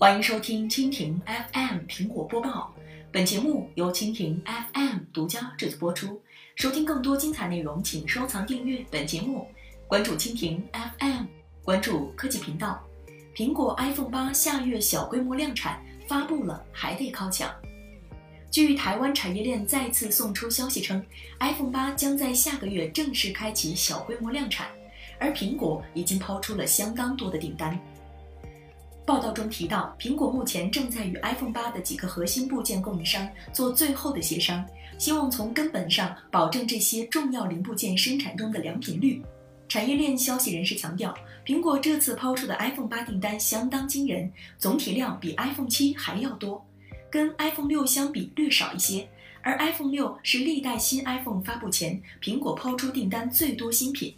[0.00, 2.74] 欢迎收听蜻蜓 FM 苹果播报，
[3.12, 6.18] 本节目由蜻蜓 FM 独家制作播出。
[6.54, 9.46] 收听更多精彩内容，请收藏订阅本节目，
[9.86, 11.24] 关注蜻蜓 FM，
[11.62, 12.82] 关注科技频道。
[13.36, 17.54] 苹果 iPhone 八下月小规模量产发布了，还得靠抢。
[18.50, 21.04] 据台湾产业链再次送出消息称
[21.40, 24.68] ，iPhone 八将在下个月正式开启小规模量产，
[25.18, 27.78] 而苹果已经抛出了相当多的订单。
[29.04, 34.64] 报道中提到，苹果目前正在与 iPhone 八的几个核心部件供应商做最后的协商，
[34.98, 39.20] 希望从根本上保证这些重要零部件生产中的良品率。
[39.68, 41.14] 产业链消息人士强调，
[41.44, 46.64] 苹果这次抛出的 iPhone 八订单相当惊人，总体量比 iPhone 七还要多，
[47.10, 49.08] 跟 iPhone 六相比略少一些。
[49.42, 54.14] 而 iPhone 六是历代新 iPhone 发布前苹果抛出订单最多新品。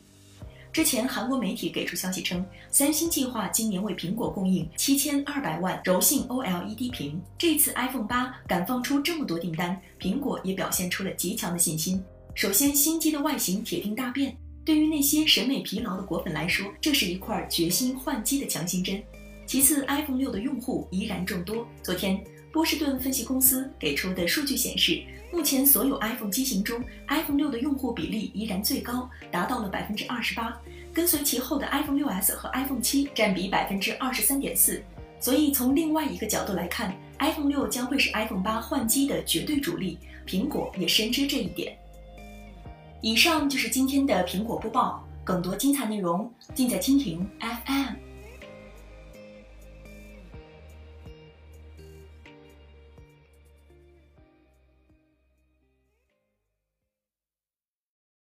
[0.73, 7.21] 之前，韩国媒体给出消息称，三星计划今年为苹果供应七千二百万柔性 OLED 屏。
[7.37, 12.03] 这次 iPhone 八敢放出这么多订单，苹果也表现出了极强的信心。
[12.35, 19.03] 首先，新机的外形铁定大变，对于那些审美疲劳的果粉来说，这是一块决心换机的强心针。
[19.45, 21.67] 其次，iPhone 六的用户依然众多。
[21.83, 22.19] 昨天，
[22.53, 25.03] 波士顿分析公司给出的数据显示。
[25.33, 26.79] 目前所有 iPhone 机型中
[27.09, 30.55] ，iPhone 六的用户比例依然最高，达到了百分之二十八，
[30.93, 34.83] 跟随其后的 iPhone 六 S 和 iPhone 七占比百分之二十三点四。
[35.19, 41.75] 所以从另外一个角度来看，iPhone 六将会是 iPhone 八换机的绝对主力，苹果也深知这一点。
[43.01, 48.02] 以上就是今天的苹果播报，更多精彩内容尽在蜻蜓 FM。